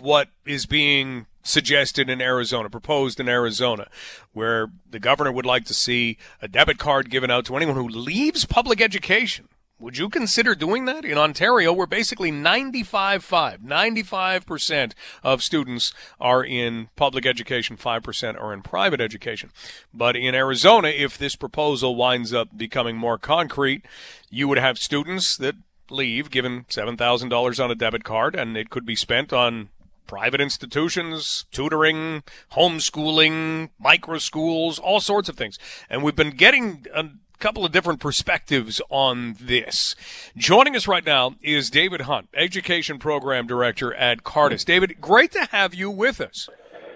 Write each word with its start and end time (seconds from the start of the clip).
what 0.00 0.28
is 0.44 0.66
being 0.66 1.26
suggested 1.42 2.10
in 2.10 2.20
Arizona, 2.20 2.68
proposed 2.68 3.18
in 3.18 3.28
Arizona, 3.28 3.88
where 4.32 4.68
the 4.88 5.00
governor 5.00 5.32
would 5.32 5.46
like 5.46 5.64
to 5.66 5.74
see 5.74 6.18
a 6.42 6.48
debit 6.48 6.78
card 6.78 7.10
given 7.10 7.30
out 7.30 7.44
to 7.46 7.56
anyone 7.56 7.76
who 7.76 7.88
leaves 7.88 8.44
public 8.44 8.80
education. 8.80 9.48
Would 9.80 9.96
you 9.96 10.10
consider 10.10 10.54
doing 10.54 10.84
that? 10.84 11.06
In 11.06 11.16
Ontario, 11.16 11.72
we're 11.72 11.86
basically 11.86 12.30
95-5. 12.30 13.60
95% 13.64 14.92
of 15.24 15.42
students 15.42 15.94
are 16.20 16.44
in 16.44 16.90
public 16.96 17.24
education, 17.24 17.78
5% 17.78 18.38
are 18.38 18.52
in 18.52 18.60
private 18.60 19.00
education. 19.00 19.50
But 19.94 20.16
in 20.16 20.34
Arizona, 20.34 20.88
if 20.88 21.16
this 21.16 21.34
proposal 21.34 21.96
winds 21.96 22.34
up 22.34 22.58
becoming 22.58 22.98
more 22.98 23.16
concrete, 23.16 23.86
you 24.28 24.48
would 24.48 24.58
have 24.58 24.76
students 24.76 25.34
that 25.38 25.54
leave 25.88 26.30
given 26.30 26.64
$7,000 26.64 27.64
on 27.64 27.70
a 27.70 27.74
debit 27.74 28.04
card 28.04 28.34
and 28.34 28.58
it 28.58 28.68
could 28.68 28.84
be 28.84 28.94
spent 28.94 29.32
on 29.32 29.70
private 30.10 30.40
institutions, 30.40 31.44
tutoring, 31.52 32.24
homeschooling, 32.54 33.70
micro 33.78 34.18
schools, 34.18 34.76
all 34.80 34.98
sorts 34.98 35.28
of 35.28 35.36
things. 35.36 35.56
And 35.88 36.02
we've 36.02 36.16
been 36.16 36.32
getting 36.32 36.84
a 36.92 37.10
couple 37.38 37.64
of 37.64 37.70
different 37.70 38.00
perspectives 38.00 38.82
on 38.90 39.36
this. 39.40 39.94
Joining 40.36 40.74
us 40.74 40.88
right 40.88 41.06
now 41.06 41.36
is 41.42 41.70
David 41.70 42.00
Hunt, 42.02 42.28
Education 42.34 42.98
Program 42.98 43.46
Director 43.46 43.94
at 43.94 44.24
Cardus. 44.24 44.64
David, 44.64 45.00
great 45.00 45.30
to 45.30 45.44
have 45.52 45.74
you 45.74 45.88
with 45.88 46.20
us. 46.20 46.48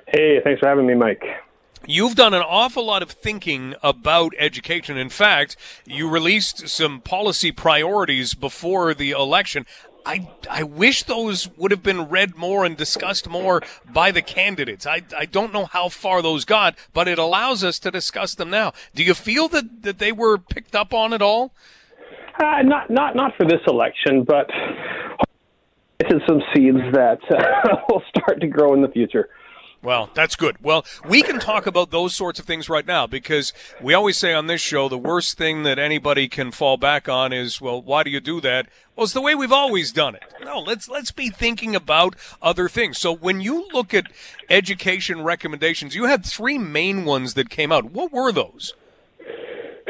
Hey, 0.08 0.40
thanks 0.42 0.58
for 0.58 0.66
having 0.66 0.84
me, 0.84 0.94
Mike. 0.94 1.22
You've 1.86 2.16
done 2.16 2.34
an 2.34 2.42
awful 2.42 2.84
lot 2.84 3.02
of 3.02 3.12
thinking 3.12 3.76
about 3.80 4.32
education. 4.40 4.96
In 4.96 5.08
fact, 5.08 5.56
you 5.86 6.10
released 6.10 6.68
some 6.68 7.00
policy 7.00 7.52
priorities 7.52 8.34
before 8.34 8.92
the 8.92 9.12
election. 9.12 9.66
I, 10.06 10.28
I 10.50 10.62
wish 10.62 11.04
those 11.04 11.48
would 11.56 11.70
have 11.70 11.82
been 11.82 12.08
read 12.08 12.36
more 12.36 12.64
and 12.64 12.76
discussed 12.76 13.28
more 13.28 13.62
by 13.90 14.10
the 14.10 14.22
candidates. 14.22 14.86
I, 14.86 15.02
I 15.16 15.24
don't 15.24 15.52
know 15.52 15.64
how 15.64 15.88
far 15.88 16.20
those 16.20 16.44
got, 16.44 16.76
but 16.92 17.08
it 17.08 17.18
allows 17.18 17.64
us 17.64 17.78
to 17.80 17.90
discuss 17.90 18.34
them 18.34 18.50
now. 18.50 18.72
Do 18.94 19.02
you 19.02 19.14
feel 19.14 19.48
that, 19.48 19.82
that 19.82 19.98
they 19.98 20.12
were 20.12 20.38
picked 20.38 20.74
up 20.74 20.92
on 20.92 21.12
at 21.12 21.22
all? 21.22 21.52
Uh, 22.42 22.62
not 22.62 22.90
not 22.90 23.14
not 23.14 23.32
for 23.36 23.46
this 23.46 23.60
election, 23.68 24.24
but 24.24 24.50
it's 26.00 26.26
some 26.26 26.42
seeds 26.52 26.78
that 26.92 27.20
uh, 27.30 27.76
will 27.88 28.02
start 28.08 28.40
to 28.40 28.48
grow 28.48 28.74
in 28.74 28.82
the 28.82 28.88
future. 28.88 29.28
Well, 29.84 30.08
that's 30.14 30.34
good. 30.34 30.56
Well, 30.62 30.86
we 31.06 31.22
can 31.22 31.38
talk 31.38 31.66
about 31.66 31.90
those 31.90 32.14
sorts 32.14 32.38
of 32.40 32.46
things 32.46 32.70
right 32.70 32.86
now 32.86 33.06
because 33.06 33.52
we 33.82 33.92
always 33.92 34.16
say 34.16 34.32
on 34.32 34.46
this 34.46 34.62
show 34.62 34.88
the 34.88 34.96
worst 34.96 35.36
thing 35.36 35.62
that 35.64 35.78
anybody 35.78 36.26
can 36.26 36.50
fall 36.52 36.78
back 36.78 37.06
on 37.06 37.34
is, 37.34 37.60
well, 37.60 37.82
why 37.82 38.02
do 38.02 38.08
you 38.10 38.20
do 38.20 38.40
that? 38.40 38.66
Well, 38.96 39.04
it's 39.04 39.12
the 39.12 39.20
way 39.20 39.34
we've 39.34 39.52
always 39.52 39.92
done 39.92 40.14
it. 40.14 40.22
No, 40.42 40.58
let's 40.58 40.88
let's 40.88 41.10
be 41.10 41.28
thinking 41.28 41.76
about 41.76 42.16
other 42.40 42.66
things. 42.68 42.96
So 42.96 43.14
when 43.14 43.42
you 43.42 43.68
look 43.74 43.92
at 43.92 44.06
education 44.48 45.22
recommendations, 45.22 45.94
you 45.94 46.04
had 46.06 46.24
three 46.24 46.56
main 46.56 47.04
ones 47.04 47.34
that 47.34 47.50
came 47.50 47.70
out. 47.70 47.92
What 47.92 48.10
were 48.10 48.32
those? 48.32 48.72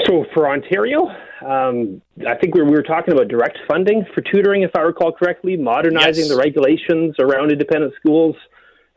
So 0.06 0.24
for 0.34 0.50
Ontario, 0.50 1.06
um, 1.46 2.02
I 2.26 2.34
think 2.34 2.56
we 2.56 2.62
were, 2.62 2.66
we 2.66 2.74
were 2.74 2.82
talking 2.82 3.14
about 3.14 3.28
direct 3.28 3.58
funding 3.68 4.04
for 4.12 4.22
tutoring, 4.22 4.62
if 4.62 4.74
I 4.74 4.80
recall 4.80 5.12
correctly, 5.12 5.56
modernizing 5.56 6.24
Yes. 6.24 6.30
the 6.30 6.36
regulations 6.36 7.14
around 7.20 7.52
independent 7.52 7.94
schools. 8.00 8.34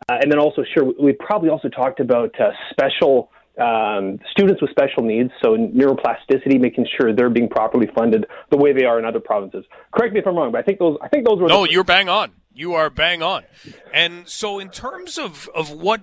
Uh, 0.09 0.17
and 0.21 0.31
then 0.31 0.39
also, 0.39 0.63
sure, 0.73 0.93
we 0.99 1.13
probably 1.13 1.49
also 1.49 1.69
talked 1.69 1.99
about 1.99 2.33
uh, 2.39 2.51
special 2.71 3.31
um, 3.59 4.19
students 4.31 4.61
with 4.61 4.69
special 4.69 5.03
needs, 5.03 5.31
so 5.43 5.57
neuroplasticity, 5.57 6.59
making 6.59 6.85
sure 6.99 7.13
they're 7.13 7.29
being 7.29 7.49
properly 7.49 7.87
funded 7.95 8.25
the 8.51 8.57
way 8.57 8.71
they 8.71 8.85
are 8.85 8.99
in 8.99 9.05
other 9.05 9.19
provinces. 9.19 9.65
Correct 9.91 10.13
me 10.13 10.19
if 10.19 10.27
I'm 10.27 10.35
wrong, 10.35 10.51
but 10.51 10.59
I 10.59 10.61
think 10.61 10.79
those 10.79 10.97
I 11.01 11.07
think 11.07 11.25
those 11.25 11.39
were 11.39 11.47
No, 11.47 11.65
the, 11.65 11.71
you're 11.71 11.83
bang 11.83 12.07
on. 12.07 12.31
You 12.53 12.73
are 12.75 12.89
bang 12.89 13.21
on. 13.21 13.43
And 13.93 14.27
so, 14.27 14.59
in 14.59 14.69
terms 14.69 15.17
of, 15.17 15.49
of 15.55 15.71
what 15.71 16.01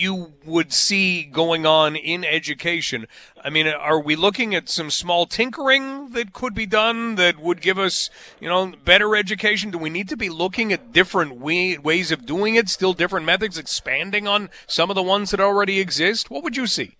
you 0.00 0.32
would 0.44 0.72
see 0.72 1.24
going 1.24 1.66
on 1.66 1.94
in 1.96 2.24
education, 2.24 3.06
I 3.44 3.50
mean, 3.50 3.66
are 3.66 4.00
we 4.00 4.16
looking 4.16 4.54
at 4.54 4.68
some 4.68 4.90
small 4.90 5.26
tinkering 5.26 6.10
that 6.12 6.32
could 6.32 6.54
be 6.54 6.66
done 6.66 7.16
that 7.16 7.38
would 7.38 7.60
give 7.60 7.78
us, 7.78 8.10
you 8.40 8.48
know, 8.48 8.72
better 8.84 9.14
education? 9.14 9.70
Do 9.70 9.78
we 9.78 9.90
need 9.90 10.08
to 10.08 10.16
be 10.16 10.28
looking 10.28 10.72
at 10.72 10.92
different 10.92 11.36
way, 11.36 11.76
ways 11.78 12.10
of 12.10 12.26
doing 12.26 12.54
it, 12.54 12.68
still 12.68 12.92
different 12.92 13.26
methods, 13.26 13.58
expanding 13.58 14.26
on 14.26 14.50
some 14.66 14.90
of 14.90 14.96
the 14.96 15.02
ones 15.02 15.30
that 15.30 15.40
already 15.40 15.80
exist? 15.80 16.30
What 16.30 16.42
would 16.42 16.56
you 16.56 16.66
see? 16.66 16.96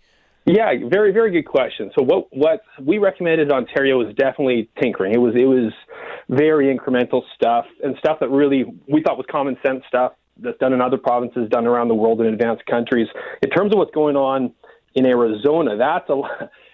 Yeah, 0.46 0.72
very 0.88 1.12
very 1.12 1.30
good 1.30 1.46
question. 1.46 1.90
So 1.96 2.02
what 2.02 2.26
what 2.30 2.62
we 2.82 2.96
recommended 2.96 3.52
Ontario 3.52 3.98
was 3.98 4.14
definitely 4.14 4.70
tinkering. 4.80 5.12
It 5.12 5.18
was 5.18 5.34
it 5.36 5.44
was 5.44 5.70
very 6.30 6.74
incremental 6.74 7.22
stuff 7.34 7.66
and 7.84 7.94
stuff 7.98 8.20
that 8.20 8.30
really 8.30 8.64
we 8.88 9.02
thought 9.02 9.18
was 9.18 9.26
common 9.30 9.58
sense 9.64 9.84
stuff 9.86 10.12
that's 10.42 10.58
done 10.58 10.72
in 10.72 10.80
other 10.80 10.98
provinces, 10.98 11.48
done 11.50 11.66
around 11.66 11.88
the 11.88 11.94
world 11.94 12.20
in 12.20 12.26
advanced 12.26 12.64
countries. 12.66 13.08
In 13.42 13.50
terms 13.50 13.72
of 13.72 13.78
what's 13.78 13.94
going 13.94 14.16
on 14.16 14.52
in 14.94 15.06
Arizona, 15.06 15.76
that's 15.76 16.08
a 16.08 16.20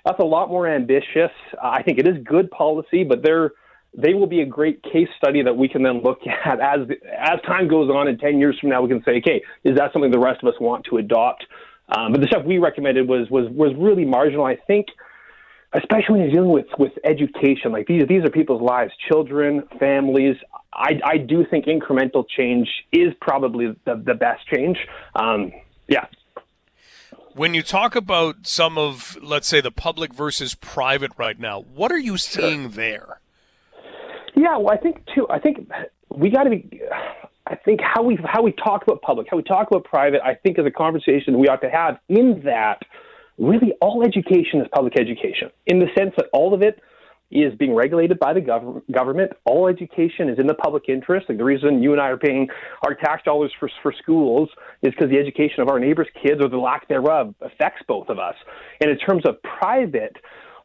that's 0.05 0.21
a 0.21 0.25
lot 0.25 0.49
more 0.49 0.69
ambitious. 0.69 1.33
I 1.63 1.83
think 1.83 1.99
it 1.99 2.07
is 2.07 2.17
good 2.25 2.51
policy, 2.51 3.05
but 3.05 3.23
they're 3.23 3.53
they 3.97 4.15
will 4.15 4.27
be 4.27 4.43
a 4.43 4.47
great 4.47 4.83
case 4.83 5.09
study 5.17 5.43
that 5.43 5.57
we 5.57 5.69
can 5.69 5.83
then 5.83 6.03
look 6.03 6.21
at 6.45 6.61
as 6.61 6.87
as 7.19 7.41
time 7.47 7.69
goes 7.69 7.91
on. 7.91 8.09
And 8.09 8.19
ten 8.19 8.39
years 8.39 8.59
from 8.61 8.71
now, 8.71 8.83
we 8.83 8.89
can 8.89 9.03
say, 9.05 9.19
okay, 9.19 9.43
is 9.65 9.77
that 9.77 9.93
something 9.93 10.11
the 10.11 10.19
rest 10.19 10.43
of 10.43 10.49
us 10.49 10.61
want 10.61 10.85
to 10.91 10.99
adopt? 10.99 11.45
Um, 11.89 12.13
but 12.13 12.21
the 12.21 12.27
stuff 12.27 12.45
we 12.45 12.59
recommended 12.59 13.09
was 13.09 13.29
was 13.31 13.49
was 13.51 13.73
really 13.79 14.05
marginal. 14.05 14.45
I 14.45 14.57
think, 14.67 14.87
especially 15.73 16.19
when 16.19 16.21
you're 16.23 16.33
dealing 16.33 16.51
with 16.51 16.67
with 16.79 16.93
education, 17.05 17.73
like 17.73 17.87
these 17.87 18.07
these 18.09 18.25
are 18.25 18.31
people's 18.31 18.63
lives, 18.63 18.93
children, 19.09 19.63
families. 19.79 20.37
I 20.77 21.01
I 21.05 21.17
do 21.17 21.45
think 21.51 21.65
incremental 21.67 22.25
change 22.29 22.69
is 22.93 23.13
probably 23.21 23.75
the 23.85 23.97
the 23.97 24.15
best 24.15 24.47
change. 24.47 24.79
Um, 25.15 25.53
yeah. 25.89 26.07
When 27.35 27.53
you 27.53 27.63
talk 27.63 27.95
about 27.95 28.47
some 28.47 28.79
of, 28.79 29.19
let's 29.23 29.47
say, 29.47 29.61
the 29.61 29.71
public 29.71 30.15
versus 30.15 30.55
private 30.55 31.13
right 31.19 31.39
now, 31.39 31.61
what 31.61 31.93
are 31.93 31.99
you 31.99 32.17
seeing 32.17 32.71
there? 32.71 33.21
Yeah, 34.35 34.57
well, 34.57 34.71
I 34.71 34.79
think 34.79 35.05
too. 35.15 35.27
I 35.29 35.39
think 35.39 35.71
we 36.11 36.31
got 36.31 36.45
to 36.45 36.51
be. 36.51 36.81
I 37.47 37.55
think 37.55 37.81
how 37.83 38.03
we 38.03 38.19
how 38.25 38.43
we 38.43 38.53
talk 38.53 38.83
about 38.83 39.03
public, 39.03 39.29
how 39.31 39.37
we 39.37 39.43
talk 39.43 39.69
about 39.71 39.85
private, 39.85 40.21
I 40.25 40.35
think 40.35 40.59
is 40.59 40.67
a 40.67 40.71
conversation 40.71 41.39
we 41.39 41.49
ought 41.49 41.61
to 41.61 41.71
have. 41.71 41.99
In 42.09 42.43
that, 42.45 42.81
really, 43.39 43.73
all 43.81 44.03
education 44.03 44.61
is 44.61 44.67
public 44.75 44.99
education, 44.99 45.51
in 45.67 45.79
the 45.79 45.87
sense 45.97 46.13
that 46.17 46.27
all 46.33 46.55
of 46.55 46.63
it 46.63 46.81
is 47.31 47.55
being 47.57 47.75
regulated 47.75 48.19
by 48.19 48.33
the 48.33 48.41
gov- 48.41 48.83
government. 48.91 49.33
All 49.45 49.67
education 49.67 50.29
is 50.29 50.39
in 50.39 50.47
the 50.47 50.55
public 50.55 50.85
interest. 50.89 51.29
Like 51.29 51.39
the 51.39 51.45
reason 51.45 51.83
you 51.83 51.93
and 51.93 52.01
I 52.01 52.09
are 52.09 52.17
paying 52.17 52.49
our 52.87 52.95
tax 52.95 53.25
dollars 53.25 53.53
for 53.59 53.69
for 53.83 53.93
schools 53.93 54.49
is 54.83 54.93
because 54.93 55.11
the 55.11 55.19
education 55.19 55.61
of 55.61 55.69
our 55.69 55.81
neighbors' 55.81 56.09
kids 56.23 56.41
or 56.41 56.49
the 56.49 56.59
lack 56.59 56.89
thereof 56.89 57.35
affects 57.41 57.83
both 57.89 58.09
of 58.09 58.19
us. 58.19 58.37
And 58.81 58.91
in 58.91 58.99
terms 58.99 59.25
of 59.27 59.43
private. 59.43 60.17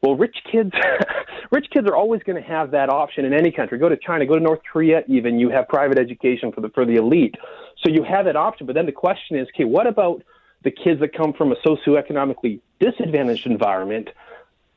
Well, 0.03 0.16
rich 0.16 0.35
kids, 0.51 0.72
rich 1.51 1.67
kids 1.72 1.88
are 1.88 1.95
always 1.95 2.23
going 2.23 2.41
to 2.41 2.47
have 2.47 2.72
that 2.72 2.89
option 2.89 3.23
in 3.23 3.33
any 3.33 3.51
country. 3.51 3.78
Go 3.78 3.88
to 3.88 3.97
China, 3.97 4.25
go 4.25 4.33
to 4.33 4.43
North 4.43 4.61
Korea, 4.72 5.03
even 5.07 5.38
you 5.38 5.51
have 5.51 5.67
private 5.67 5.99
education 5.99 6.51
for 6.51 6.61
the 6.61 6.69
for 6.69 6.85
the 6.85 6.95
elite. 6.95 7.35
So 7.83 7.91
you 7.91 8.03
have 8.03 8.25
that 8.25 8.35
option. 8.35 8.66
But 8.66 8.73
then 8.73 8.88
the 8.88 8.91
question 8.91 9.38
is, 9.38 9.47
okay, 9.55 9.66
what 9.66 9.85
about 9.85 10.23
the 10.63 10.72
kids 10.72 10.99
that 11.01 11.16
come 11.16 11.33
from 11.33 11.51
a 11.51 11.55
socioeconomically 11.57 12.61
disadvantaged 12.79 13.45
environment? 13.45 14.09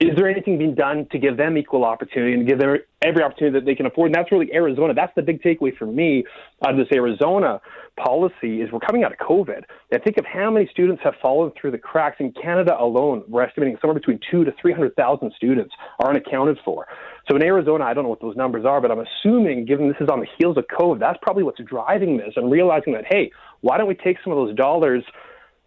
Is 0.05 0.17
there 0.17 0.29
anything 0.29 0.59
being 0.59 0.75
done 0.75 1.07
to 1.13 1.19
give 1.19 1.39
them 1.39 1.57
equal 1.57 1.85
opportunity 1.85 2.35
and 2.35 2.47
give 2.47 2.59
them 2.59 2.77
every 3.03 3.23
opportunity 3.23 3.59
that 3.59 3.65
they 3.65 3.75
can 3.75 3.87
afford? 3.87 4.09
And 4.09 4.15
that's 4.15 4.31
really 4.31 4.53
Arizona. 4.53 4.93
That's 4.93 5.15
the 5.17 5.23
big 5.23 5.43
takeaway 5.43 5.75
for 5.77 5.87
me 5.87 6.25
out 6.65 6.73
of 6.73 6.77
this 6.77 6.89
Arizona 6.95 7.61
policy 7.97 8.61
is 8.61 8.71
we're 8.71 8.81
coming 8.81 9.03
out 9.05 9.13
of 9.13 9.19
COVID. 9.19 9.63
I 9.93 9.99
think 9.99 10.19
of 10.19 10.27
how 10.27 10.51
many 10.51 10.69
students 10.71 11.03
have 11.05 11.15
fallen 11.23 11.53
through 11.59 11.71
the 11.71 11.79
cracks 11.79 12.17
in 12.19 12.33
Canada 12.33 12.77
alone. 12.79 13.25
We're 13.29 13.45
estimating 13.45 13.79
somewhere 13.81 13.99
between 13.99 14.21
two 14.31 14.45
to 14.45 14.53
three 14.61 14.73
hundred 14.73 14.95
thousand 14.95 15.33
students 15.37 15.75
are 16.01 16.11
unaccounted 16.11 16.59
for. 16.65 16.87
So 17.31 17.37
in 17.37 17.43
Arizona, 17.43 17.85
I 17.85 17.95
don't 17.95 18.05
know 18.05 18.11
what 18.11 18.21
those 18.21 18.37
numbers 18.37 18.67
are, 18.67 18.83
but 18.83 18.91
I'm 18.91 19.01
assuming, 19.01 19.65
given 19.65 19.89
this 19.89 19.97
is 20.01 20.09
on 20.11 20.21
the 20.21 20.27
heels 20.39 20.59
of 20.59 20.67
COVID, 20.67 20.99
that's 20.99 21.19
probably 21.23 21.45
what's 21.45 21.63
driving 21.63 22.19
this 22.19 22.35
and 22.37 22.51
realizing 22.51 22.93
that 22.93 23.05
hey, 23.09 23.33
why 23.63 23.79
don't 23.79 23.89
we 23.89 23.95
take 23.95 24.19
some 24.23 24.33
of 24.33 24.37
those 24.37 24.55
dollars 24.55 25.03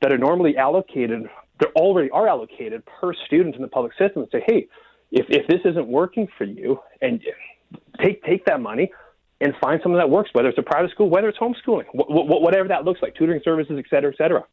that 0.01 0.12
are 0.12 0.18
normally 0.18 0.56
allocated 0.57 1.28
they 1.59 1.68
already 1.75 2.09
are 2.12 2.27
allocated 2.27 2.83
per 2.86 3.13
student 3.25 3.56
in 3.56 3.62
the 3.62 3.68
public 3.68 3.94
system 3.94 4.24
and 4.24 4.31
say, 4.31 4.44
hey, 4.45 4.68
if, 5.12 5.25
if 5.30 5.48
this 5.48 5.62
isn't 5.65 5.88
working 5.88 6.27
for 6.38 6.44
you, 6.44 6.80
and 7.01 7.21
take 8.04 8.24
take 8.24 8.45
that 8.45 8.62
money 8.62 8.92
and 9.39 9.54
find 9.62 9.80
something 9.81 9.98
that 9.98 10.09
works, 10.09 10.30
whether 10.33 10.50
it's 10.50 10.57
a 10.57 10.63
private 10.63 10.92
school, 10.92 11.09
whether 11.09 11.30
it's 11.30 11.38
homeschooling, 11.38 11.86
wh- 11.94 12.07
wh- 12.07 12.42
whatever 12.42 12.68
that 12.68 12.86
looks 12.86 13.01
like, 13.01 13.15
tutoring 13.15 13.42
services, 13.44 13.75
et 13.77 13.86
cetera, 13.89 14.12
et 14.12 14.18
cetera. 14.18 14.44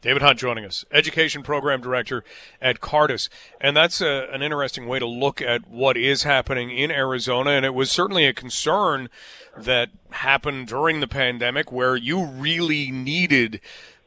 David 0.00 0.20
Hunt 0.22 0.36
joining 0.36 0.64
us, 0.64 0.84
Education 0.90 1.44
Program 1.44 1.80
Director 1.80 2.24
at 2.60 2.80
Cardus. 2.80 3.28
And 3.60 3.76
that's 3.76 4.00
a, 4.00 4.26
an 4.32 4.42
interesting 4.42 4.88
way 4.88 4.98
to 4.98 5.06
look 5.06 5.40
at 5.40 5.68
what 5.68 5.96
is 5.96 6.24
happening 6.24 6.76
in 6.76 6.90
Arizona. 6.90 7.52
And 7.52 7.64
it 7.64 7.72
was 7.72 7.92
certainly 7.92 8.26
a 8.26 8.32
concern 8.32 9.08
that 9.56 9.90
happened 10.10 10.66
during 10.66 10.98
the 10.98 11.06
pandemic 11.06 11.70
where 11.70 11.94
you 11.94 12.26
really 12.26 12.90
needed 12.90 13.60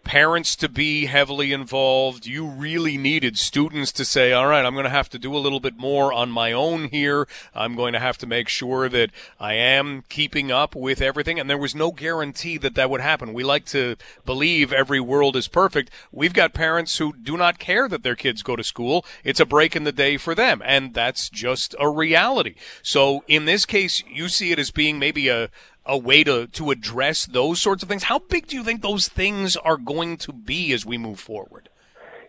parents 0.05 0.55
to 0.55 0.69
be 0.69 1.07
heavily 1.07 1.51
involved. 1.51 2.25
You 2.25 2.45
really 2.45 2.95
needed 2.95 3.37
students 3.37 3.91
to 3.93 4.05
say, 4.05 4.31
all 4.31 4.47
right, 4.47 4.63
I'm 4.63 4.73
going 4.73 4.85
to 4.85 4.89
have 4.89 5.09
to 5.09 5.19
do 5.19 5.35
a 5.35 5.39
little 5.39 5.59
bit 5.59 5.77
more 5.77 6.13
on 6.13 6.29
my 6.29 6.53
own 6.53 6.89
here. 6.89 7.27
I'm 7.53 7.75
going 7.75 7.91
to 7.93 7.99
have 7.99 8.17
to 8.19 8.27
make 8.27 8.47
sure 8.47 8.87
that 8.87 9.09
I 9.39 9.55
am 9.55 10.03
keeping 10.07 10.51
up 10.51 10.75
with 10.75 11.01
everything. 11.01 11.39
And 11.39 11.49
there 11.49 11.57
was 11.57 11.75
no 11.75 11.91
guarantee 11.91 12.57
that 12.59 12.75
that 12.75 12.89
would 12.89 13.01
happen. 13.01 13.33
We 13.33 13.43
like 13.43 13.65
to 13.65 13.97
believe 14.25 14.71
every 14.71 14.99
world 14.99 15.35
is 15.35 15.47
perfect. 15.47 15.89
We've 16.11 16.33
got 16.33 16.53
parents 16.53 16.97
who 16.99 17.11
do 17.11 17.35
not 17.35 17.59
care 17.59 17.89
that 17.89 18.03
their 18.03 18.15
kids 18.15 18.43
go 18.43 18.55
to 18.55 18.63
school. 18.63 19.03
It's 19.23 19.39
a 19.39 19.45
break 19.45 19.75
in 19.75 19.85
the 19.85 19.91
day 19.91 20.17
for 20.17 20.35
them. 20.35 20.61
And 20.63 20.93
that's 20.93 21.29
just 21.29 21.75
a 21.79 21.89
reality. 21.89 22.53
So 22.83 23.23
in 23.27 23.45
this 23.45 23.65
case, 23.65 24.03
you 24.07 24.29
see 24.29 24.51
it 24.51 24.59
as 24.59 24.69
being 24.69 24.99
maybe 24.99 25.29
a, 25.29 25.49
a 25.85 25.97
way 25.97 26.23
to, 26.23 26.47
to 26.47 26.71
address 26.71 27.25
those 27.25 27.61
sorts 27.61 27.83
of 27.83 27.89
things. 27.89 28.03
How 28.03 28.19
big 28.19 28.47
do 28.47 28.55
you 28.55 28.63
think 28.63 28.81
those 28.81 29.07
things 29.07 29.55
are 29.55 29.77
going 29.77 30.17
to 30.17 30.33
be 30.33 30.73
as 30.73 30.85
we 30.85 30.97
move 30.97 31.19
forward? 31.19 31.69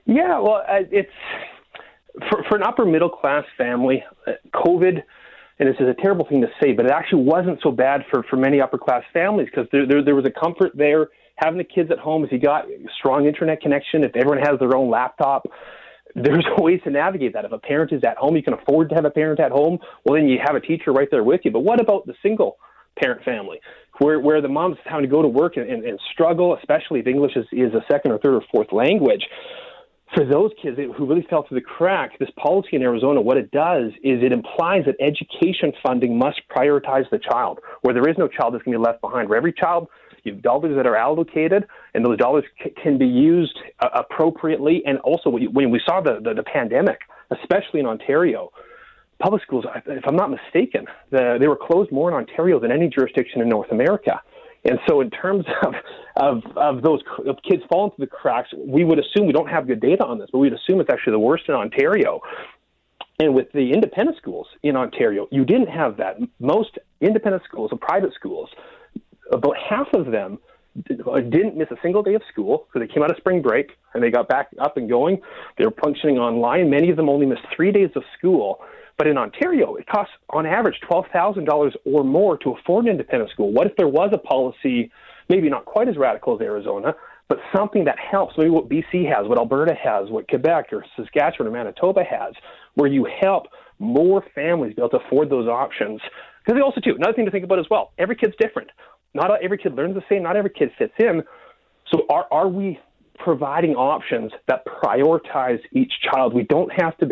Yeah, 0.05 0.38
well, 0.38 0.62
uh, 0.69 0.82
it's 0.91 1.11
for, 2.31 2.44
for 2.49 2.56
an 2.56 2.62
upper 2.62 2.85
middle 2.85 3.11
class 3.11 3.44
family, 3.58 4.05
uh, 4.26 4.32
COVID, 4.55 5.03
and 5.58 5.69
this 5.69 5.76
is 5.81 5.88
a 5.88 5.94
terrible 6.03 6.26
thing 6.26 6.43
to 6.43 6.49
say, 6.62 6.73
but 6.73 6.85
it 6.85 6.93
actually 6.93 7.23
wasn't 7.23 7.58
so 7.62 7.70
bad 7.70 8.05
for, 8.11 8.23
for 8.25 8.37
many 8.37 8.61
upper 8.61 8.79
class 8.79 9.03
families 9.12 9.49
because 9.50 9.69
there, 9.73 9.87
there, 9.87 10.05
there 10.05 10.14
was 10.14 10.26
a 10.26 10.31
comfort 10.31 10.73
there 10.75 11.08
having 11.37 11.58
the 11.58 11.64
kids 11.64 11.91
at 11.91 11.99
home 11.99 12.25
if 12.25 12.32
you 12.32 12.38
got 12.38 12.67
strong 12.99 13.26
internet 13.26 13.61
connection, 13.61 14.05
if 14.05 14.14
everyone 14.17 14.38
has 14.38 14.58
their 14.58 14.76
own 14.76 14.91
laptop. 14.91 15.47
There's 16.14 16.47
ways 16.58 16.81
to 16.85 16.91
navigate 16.91 17.32
that. 17.35 17.44
If 17.44 17.53
a 17.53 17.58
parent 17.58 17.93
is 17.93 18.03
at 18.05 18.17
home, 18.17 18.37
you 18.37 18.43
can 18.43 18.55
afford 18.55 18.88
to 18.91 18.94
have 18.94 19.05
a 19.05 19.11
parent 19.11 19.41
at 19.41 19.50
home. 19.50 19.79
Well, 20.05 20.14
then 20.14 20.29
you 20.29 20.38
have 20.44 20.56
a 20.56 20.61
teacher 20.61 20.93
right 20.93 21.08
there 21.11 21.25
with 21.25 21.43
you. 21.44 21.50
But 21.50 21.61
what 21.61 21.81
about 21.81 22.06
the 22.06 22.14
single 22.23 22.56
parent 22.96 23.22
family, 23.25 23.60
where 23.98 24.20
where 24.20 24.40
the 24.40 24.48
mom's 24.48 24.76
having 24.84 25.02
to 25.02 25.10
go 25.10 25.22
to 25.22 25.28
work 25.28 25.56
and, 25.56 25.69
and, 25.69 25.84
and 25.84 25.98
struggle, 26.12 26.56
especially 26.56 27.00
if 27.00 27.06
English 27.06 27.37
is, 27.37 27.46
is 27.52 27.72
a 27.75 27.84
second 27.90 28.12
or 28.12 28.19
third 28.19 28.34
or 28.34 28.43
fourth 28.52 28.72
language. 28.72 29.25
For 30.14 30.25
those 30.25 30.52
kids 30.62 30.78
who 30.96 31.04
really 31.04 31.26
fell 31.28 31.44
through 31.46 31.58
the 31.58 31.66
crack, 31.66 32.16
this 32.19 32.31
policy 32.37 32.70
in 32.72 32.82
Arizona, 32.82 33.20
what 33.20 33.37
it 33.37 33.50
does 33.50 33.90
is 34.04 34.22
it 34.22 34.32
implies 34.32 34.84
that 34.87 34.94
education 35.00 35.72
funding 35.82 36.16
must 36.16 36.40
prioritize 36.48 37.10
the 37.10 37.19
child. 37.19 37.58
Where 37.82 37.93
there 37.93 38.08
is 38.08 38.16
no 38.16 38.28
child 38.28 38.54
that's 38.54 38.62
going 38.62 38.75
to 38.75 38.78
be 38.78 38.84
left 38.84 39.00
behind. 39.00 39.28
Where 39.28 39.37
every 39.37 39.52
child, 39.52 39.88
you 40.22 40.32
have 40.32 40.43
dollars 40.43 40.76
that 40.76 40.87
are 40.87 40.96
allocated, 40.96 41.66
and 41.93 42.04
those 42.06 42.19
dollars 42.19 42.44
c- 42.62 42.72
can 42.81 42.98
be 42.98 43.06
used 43.06 43.58
uh, 43.81 43.88
appropriately. 43.94 44.82
And 44.87 44.98
also, 45.00 45.28
when 45.31 45.70
we 45.70 45.81
saw 45.84 46.00
the, 46.00 46.20
the, 46.22 46.34
the 46.34 46.44
pandemic, 46.44 47.00
especially 47.32 47.81
in 47.81 47.87
Ontario, 47.87 48.52
public 49.18 49.42
schools, 49.42 49.64
if 49.86 50.04
I'm 50.06 50.16
not 50.16 50.30
mistaken, 50.30 50.86
the, 51.10 51.36
they 51.40 51.48
were 51.48 51.56
closed 51.56 51.90
more 51.90 52.08
in 52.08 52.14
Ontario 52.14 52.60
than 52.60 52.70
any 52.70 52.88
jurisdiction 52.88 53.40
in 53.40 53.48
North 53.48 53.70
America. 53.70 54.20
And 54.64 54.78
so, 54.88 55.00
in 55.00 55.10
terms 55.10 55.44
of 55.62 55.74
of, 56.16 56.42
of 56.56 56.82
those 56.82 57.00
of 57.26 57.36
kids 57.48 57.62
falling 57.68 57.92
through 57.94 58.06
the 58.06 58.10
cracks, 58.10 58.48
we 58.56 58.84
would 58.84 58.98
assume 58.98 59.26
we 59.26 59.32
don't 59.32 59.48
have 59.48 59.66
good 59.66 59.80
data 59.80 60.04
on 60.04 60.18
this, 60.18 60.28
but 60.32 60.38
we'd 60.38 60.52
assume 60.52 60.80
it's 60.80 60.90
actually 60.90 61.12
the 61.12 61.18
worst 61.18 61.44
in 61.48 61.54
Ontario. 61.54 62.20
And 63.18 63.34
with 63.34 63.50
the 63.52 63.72
independent 63.72 64.18
schools 64.18 64.46
in 64.62 64.76
Ontario, 64.76 65.26
you 65.30 65.44
didn't 65.44 65.69
have 65.69 65.96
that. 65.98 66.16
Most 66.38 66.78
independent 67.00 67.44
schools 67.44 67.70
and 67.70 67.80
private 67.80 68.12
schools, 68.14 68.50
about 69.32 69.56
half 69.56 69.88
of 69.94 70.10
them 70.10 70.38
didn't 70.86 71.56
miss 71.56 71.69
a 71.70 71.76
single 71.82 72.02
day 72.02 72.14
of 72.14 72.22
school 72.30 72.66
because 72.66 72.86
they 72.86 72.92
came 72.92 73.02
out 73.02 73.10
of 73.10 73.16
spring 73.16 73.40
break 73.40 73.72
and 73.94 74.02
they 74.02 74.10
got 74.10 74.28
back 74.28 74.48
up 74.58 74.76
and 74.76 74.88
going. 74.88 75.20
They 75.56 75.64
were 75.64 75.74
functioning 75.82 76.19
online. 76.19 76.69
Many 76.69 76.90
of 76.90 76.96
them 76.96 77.08
only 77.08 77.24
missed 77.24 77.46
three 77.54 77.72
days 77.72 77.90
of 77.96 78.02
school 78.19 78.60
but 78.98 79.06
in 79.06 79.19
Ontario, 79.19 79.75
it 79.76 79.87
costs 79.87 80.12
on 80.31 80.46
average 80.46 80.76
$12,000 80.90 81.72
or 81.84 82.04
more 82.04 82.38
to 82.38 82.52
afford 82.52 82.87
an 82.87 82.93
independent 82.93 83.31
school. 83.31 83.52
What 83.52 83.66
if 83.66 83.76
there 83.76 83.88
was 83.88 84.10
a 84.12 84.19
policy, 84.19 84.90
maybe 85.28 85.50
not 85.50 85.64
quite 85.66 85.88
as 85.88 85.96
radical 85.96 86.34
as 86.34 86.40
Arizona, 86.40 86.94
but 87.28 87.38
something 87.54 87.84
that 87.84 87.98
helps, 87.98 88.34
maybe 88.38 88.50
what 88.50 88.69
BC 88.69 89.06
has, 89.12 89.28
what 89.28 89.38
Alberta 89.38 89.75
has, 89.75 90.08
what 90.10 90.28
Quebec 90.28 90.72
or 90.72 90.84
Saskatchewan 90.96 91.48
or 91.48 91.50
Manitoba 91.50 92.04
has, 92.04 92.34
where 92.75 92.90
you 92.90 93.06
help 93.20 93.46
more 93.78 94.25
families 94.34 94.75
be 94.75 94.82
able 94.82 94.90
to 94.90 95.04
afford 95.04 95.28
those 95.28 95.48
options. 95.48 96.00
Because 96.44 96.56
they 96.56 96.62
also, 96.62 96.81
too, 96.81 96.94
another 96.96 97.12
thing 97.12 97.25
to 97.25 97.31
think 97.31 97.44
about 97.44 97.58
as 97.58 97.66
well, 97.70 97.93
every 97.98 98.16
kid's 98.16 98.34
different. 98.40 98.70
Not 99.12 99.31
every 99.43 99.58
kid 99.58 99.75
learns 99.75 99.94
the 99.94 100.04
same, 100.08 100.22
not 100.22 100.37
every 100.37 100.50
kid 100.50 100.70
fits 100.78 100.93
in. 100.98 101.22
So 101.93 102.06
are, 102.08 102.26
are 102.31 102.48
we 102.48 102.78
providing 103.19 103.75
options 103.75 104.32
that 104.46 104.64
prioritize 104.66 105.58
each 105.72 105.93
child? 106.02 106.32
We 106.32 106.44
don't 106.44 106.70
have 106.81 106.96
to 106.98 107.06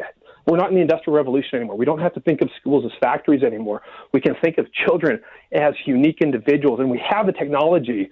we're 0.46 0.56
not 0.56 0.68
in 0.68 0.74
the 0.74 0.82
industrial 0.82 1.16
revolution 1.16 1.56
anymore. 1.56 1.76
We 1.76 1.84
don't 1.84 2.00
have 2.00 2.14
to 2.14 2.20
think 2.20 2.42
of 2.42 2.50
schools 2.60 2.84
as 2.84 2.92
factories 3.00 3.42
anymore. 3.42 3.82
We 4.12 4.20
can 4.20 4.34
think 4.42 4.58
of 4.58 4.66
children 4.72 5.20
as 5.52 5.74
unique 5.86 6.18
individuals, 6.20 6.80
and 6.80 6.90
we 6.90 7.02
have 7.08 7.26
the 7.26 7.32
technology 7.32 8.10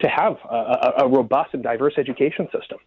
to 0.00 0.08
have 0.08 0.36
a, 0.50 0.54
a, 0.54 0.92
a 1.04 1.08
robust 1.08 1.54
and 1.54 1.62
diverse 1.62 1.94
education 1.96 2.48
system. 2.52 2.78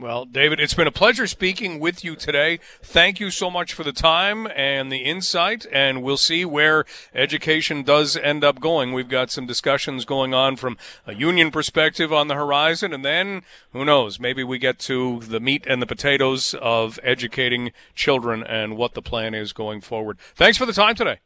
Well, 0.00 0.24
David, 0.24 0.60
it's 0.60 0.72
been 0.72 0.86
a 0.86 0.92
pleasure 0.92 1.26
speaking 1.26 1.78
with 1.78 2.02
you 2.02 2.16
today. 2.16 2.58
Thank 2.82 3.20
you 3.20 3.30
so 3.30 3.50
much 3.50 3.74
for 3.74 3.84
the 3.84 3.92
time 3.92 4.48
and 4.56 4.90
the 4.90 5.00
insight, 5.04 5.66
and 5.70 6.02
we'll 6.02 6.16
see 6.16 6.42
where 6.46 6.86
education 7.14 7.82
does 7.82 8.16
end 8.16 8.42
up 8.42 8.60
going. 8.60 8.94
We've 8.94 9.10
got 9.10 9.30
some 9.30 9.44
discussions 9.44 10.06
going 10.06 10.32
on 10.32 10.56
from 10.56 10.78
a 11.06 11.14
union 11.14 11.50
perspective 11.50 12.14
on 12.14 12.28
the 12.28 12.34
horizon, 12.34 12.94
and 12.94 13.04
then 13.04 13.42
who 13.74 13.84
knows, 13.84 14.18
maybe 14.18 14.42
we 14.42 14.56
get 14.56 14.78
to 14.78 15.20
the 15.20 15.38
meat 15.38 15.66
and 15.66 15.82
the 15.82 15.86
potatoes 15.86 16.54
of 16.62 16.98
educating 17.02 17.70
children 17.94 18.42
and 18.42 18.78
what 18.78 18.94
the 18.94 19.02
plan 19.02 19.34
is 19.34 19.52
going 19.52 19.82
forward. 19.82 20.18
Thanks 20.34 20.56
for 20.56 20.64
the 20.64 20.72
time 20.72 20.94
today. 20.94 21.18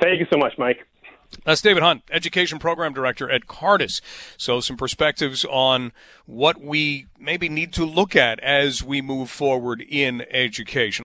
Thank 0.00 0.18
you 0.18 0.26
so 0.32 0.38
much, 0.38 0.54
Mike. 0.56 0.78
That's 1.44 1.60
David 1.60 1.82
Hunt, 1.82 2.02
Education 2.10 2.58
Program 2.58 2.92
Director 2.92 3.30
at 3.30 3.46
Cardus. 3.46 4.00
So, 4.36 4.60
some 4.60 4.76
perspectives 4.76 5.44
on 5.44 5.92
what 6.26 6.60
we 6.60 7.06
maybe 7.18 7.48
need 7.48 7.72
to 7.74 7.84
look 7.84 8.14
at 8.14 8.40
as 8.40 8.82
we 8.82 9.02
move 9.02 9.30
forward 9.30 9.80
in 9.80 10.24
education. 10.30 11.02